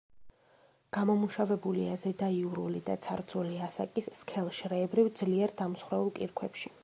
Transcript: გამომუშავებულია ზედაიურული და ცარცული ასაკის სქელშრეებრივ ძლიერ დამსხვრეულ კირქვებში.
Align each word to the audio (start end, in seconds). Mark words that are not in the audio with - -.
გამომუშავებულია 0.95 1.97
ზედაიურული 2.03 2.81
და 2.89 2.97
ცარცული 3.07 3.61
ასაკის 3.67 4.09
სქელშრეებრივ 4.21 5.13
ძლიერ 5.23 5.57
დამსხვრეულ 5.63 6.13
კირქვებში. 6.21 6.77